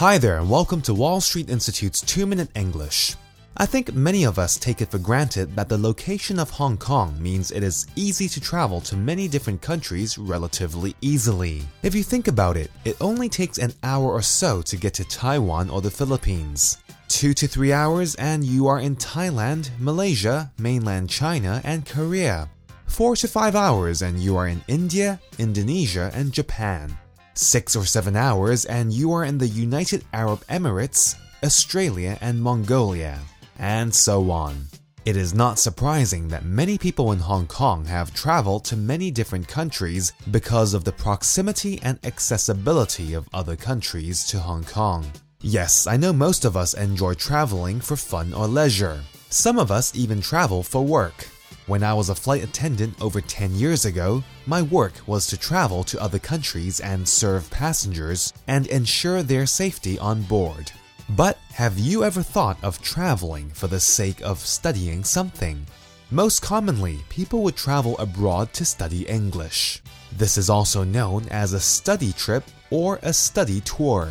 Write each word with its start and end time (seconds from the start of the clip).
Hi 0.00 0.18
there, 0.18 0.38
and 0.38 0.50
welcome 0.50 0.82
to 0.82 0.92
Wall 0.92 1.20
Street 1.20 1.48
Institute's 1.48 2.00
2 2.00 2.26
Minute 2.26 2.50
English. 2.56 3.14
I 3.56 3.64
think 3.64 3.94
many 3.94 4.24
of 4.24 4.40
us 4.40 4.58
take 4.58 4.82
it 4.82 4.90
for 4.90 4.98
granted 4.98 5.54
that 5.54 5.68
the 5.68 5.78
location 5.78 6.40
of 6.40 6.50
Hong 6.50 6.76
Kong 6.76 7.14
means 7.22 7.52
it 7.52 7.62
is 7.62 7.86
easy 7.94 8.28
to 8.30 8.40
travel 8.40 8.80
to 8.80 8.96
many 8.96 9.28
different 9.28 9.62
countries 9.62 10.18
relatively 10.18 10.96
easily. 11.00 11.62
If 11.84 11.94
you 11.94 12.02
think 12.02 12.26
about 12.26 12.56
it, 12.56 12.72
it 12.84 12.96
only 13.00 13.28
takes 13.28 13.58
an 13.58 13.72
hour 13.84 14.10
or 14.10 14.20
so 14.20 14.62
to 14.62 14.76
get 14.76 14.94
to 14.94 15.04
Taiwan 15.04 15.70
or 15.70 15.80
the 15.80 15.92
Philippines. 15.92 16.78
Two 17.06 17.32
to 17.32 17.46
three 17.46 17.72
hours, 17.72 18.16
and 18.16 18.42
you 18.42 18.66
are 18.66 18.80
in 18.80 18.96
Thailand, 18.96 19.70
Malaysia, 19.78 20.50
mainland 20.58 21.08
China, 21.08 21.60
and 21.62 21.86
Korea. 21.86 22.50
Four 22.86 23.14
to 23.14 23.28
five 23.28 23.54
hours, 23.54 24.02
and 24.02 24.18
you 24.18 24.36
are 24.36 24.48
in 24.48 24.60
India, 24.66 25.20
Indonesia, 25.38 26.10
and 26.14 26.32
Japan. 26.32 26.98
Six 27.34 27.74
or 27.74 27.84
seven 27.84 28.14
hours, 28.14 28.64
and 28.64 28.92
you 28.92 29.12
are 29.12 29.24
in 29.24 29.38
the 29.38 29.48
United 29.48 30.04
Arab 30.12 30.44
Emirates, 30.46 31.16
Australia, 31.42 32.16
and 32.20 32.40
Mongolia, 32.40 33.18
and 33.58 33.92
so 33.92 34.30
on. 34.30 34.66
It 35.04 35.16
is 35.16 35.34
not 35.34 35.58
surprising 35.58 36.28
that 36.28 36.44
many 36.44 36.78
people 36.78 37.12
in 37.12 37.18
Hong 37.18 37.46
Kong 37.46 37.84
have 37.86 38.14
traveled 38.14 38.64
to 38.66 38.76
many 38.76 39.10
different 39.10 39.48
countries 39.48 40.12
because 40.30 40.74
of 40.74 40.84
the 40.84 40.92
proximity 40.92 41.80
and 41.82 41.98
accessibility 42.06 43.14
of 43.14 43.28
other 43.34 43.56
countries 43.56 44.24
to 44.28 44.38
Hong 44.38 44.64
Kong. 44.64 45.04
Yes, 45.42 45.86
I 45.86 45.98
know 45.98 46.12
most 46.12 46.44
of 46.46 46.56
us 46.56 46.72
enjoy 46.72 47.14
traveling 47.14 47.80
for 47.80 47.96
fun 47.96 48.32
or 48.32 48.46
leisure. 48.46 49.02
Some 49.28 49.58
of 49.58 49.70
us 49.70 49.94
even 49.94 50.22
travel 50.22 50.62
for 50.62 50.82
work. 50.82 51.28
When 51.66 51.82
I 51.82 51.94
was 51.94 52.10
a 52.10 52.14
flight 52.14 52.44
attendant 52.44 53.00
over 53.00 53.22
10 53.22 53.54
years 53.54 53.86
ago, 53.86 54.22
my 54.44 54.60
work 54.60 54.92
was 55.06 55.26
to 55.28 55.38
travel 55.38 55.82
to 55.84 56.02
other 56.02 56.18
countries 56.18 56.78
and 56.78 57.08
serve 57.08 57.50
passengers 57.50 58.34
and 58.46 58.66
ensure 58.66 59.22
their 59.22 59.46
safety 59.46 59.98
on 59.98 60.24
board. 60.24 60.70
But 61.08 61.38
have 61.54 61.78
you 61.78 62.04
ever 62.04 62.22
thought 62.22 62.62
of 62.62 62.82
traveling 62.82 63.48
for 63.48 63.66
the 63.66 63.80
sake 63.80 64.20
of 64.20 64.40
studying 64.40 65.04
something? 65.04 65.66
Most 66.10 66.42
commonly, 66.42 66.98
people 67.08 67.42
would 67.44 67.56
travel 67.56 67.96
abroad 67.98 68.52
to 68.54 68.66
study 68.66 69.08
English. 69.08 69.82
This 70.12 70.36
is 70.36 70.50
also 70.50 70.84
known 70.84 71.26
as 71.30 71.54
a 71.54 71.60
study 71.60 72.12
trip 72.12 72.44
or 72.68 72.98
a 73.02 73.14
study 73.14 73.62
tour. 73.62 74.10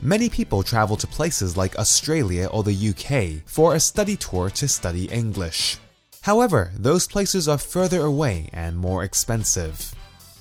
Many 0.00 0.30
people 0.30 0.62
travel 0.62 0.96
to 0.96 1.06
places 1.06 1.54
like 1.54 1.78
Australia 1.78 2.46
or 2.46 2.62
the 2.62 2.88
UK 2.88 3.46
for 3.46 3.74
a 3.74 3.80
study 3.80 4.16
tour 4.16 4.48
to 4.50 4.66
study 4.66 5.04
English. 5.06 5.78
However, 6.24 6.72
those 6.74 7.06
places 7.06 7.48
are 7.48 7.58
further 7.58 8.00
away 8.06 8.48
and 8.54 8.78
more 8.78 9.04
expensive. 9.04 9.94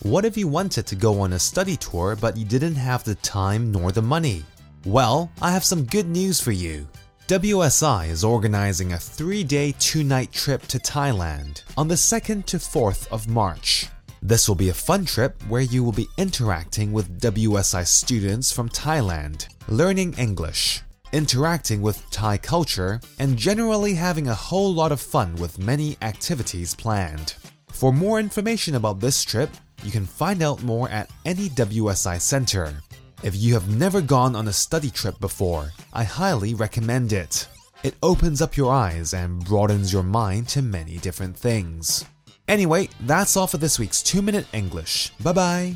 What 0.04 0.24
if 0.24 0.38
you 0.38 0.48
wanted 0.48 0.88
to 0.88 0.96
go 0.96 1.20
on 1.20 1.34
a 1.34 1.40
study 1.40 1.76
tour 1.76 2.16
but 2.16 2.38
you 2.38 2.46
didn't 2.46 2.76
have 2.76 3.04
the 3.04 3.16
time 3.16 3.70
nor 3.70 3.92
the 3.92 4.02
money? 4.02 4.46
Well, 4.86 5.30
I 5.42 5.52
have 5.52 5.66
some 5.66 5.84
good 5.84 6.08
news 6.08 6.40
for 6.40 6.54
you. 6.54 6.88
WSI 7.28 8.08
is 8.10 8.24
organizing 8.24 8.94
a 8.94 8.98
three 8.98 9.44
day, 9.44 9.74
two 9.78 10.06
night 10.06 10.32
trip 10.32 10.62
to 10.68 10.80
Thailand 10.80 11.64
on 11.76 11.90
the 11.90 11.96
2nd 11.96 12.46
to 12.46 12.58
4th 12.60 13.12
of 13.12 13.28
March. 13.28 13.88
This 14.22 14.48
will 14.48 14.56
be 14.56 14.70
a 14.70 14.82
fun 14.88 15.04
trip 15.04 15.36
where 15.50 15.68
you 15.74 15.84
will 15.84 15.92
be 15.92 16.08
interacting 16.18 16.94
with 16.94 17.20
WSI 17.20 17.86
students 17.86 18.54
from 18.54 18.70
Thailand, 18.70 19.50
learning 19.68 20.14
English, 20.14 20.82
interacting 21.14 21.82
with 21.82 22.04
Thai 22.10 22.38
culture, 22.38 23.00
and 23.20 23.38
generally 23.38 23.94
having 23.94 24.28
a 24.28 24.36
whole 24.36 24.74
lot 24.74 24.92
of 24.92 25.00
fun 25.00 25.36
with 25.36 25.60
many 25.60 25.96
activities 26.02 26.76
planned. 26.76 27.36
For 27.70 27.94
more 27.94 28.20
information 28.20 28.76
about 28.76 29.00
this 29.00 29.24
trip, 29.24 29.50
you 29.84 29.92
can 29.92 30.06
find 30.06 30.42
out 30.42 30.64
more 30.64 30.90
at 30.90 31.10
any 31.26 31.50
WSI 31.50 32.20
center. 32.20 32.74
If 33.24 33.36
you 33.38 33.54
have 33.54 33.70
never 33.70 34.02
gone 34.02 34.36
on 34.36 34.48
a 34.48 34.54
study 34.54 34.90
trip 34.90 35.20
before, 35.20 35.72
I 35.94 36.04
highly 36.04 36.54
recommend 36.56 37.14
it. 37.14 37.48
It 37.84 37.96
opens 38.02 38.42
up 38.42 38.58
your 38.58 38.74
eyes 38.74 39.14
and 39.14 39.44
broadens 39.46 39.94
your 39.94 40.04
mind 40.04 40.50
to 40.50 40.62
many 40.62 40.98
different 40.98 41.38
things. 41.38 42.06
Anyway, 42.48 42.90
that's 43.02 43.38
all 43.38 43.48
for 43.48 43.58
this 43.58 43.80
week's 43.80 44.04
2 44.04 44.22
Minute 44.22 44.48
English. 44.54 45.12
Bye 45.22 45.34
bye. 45.34 45.76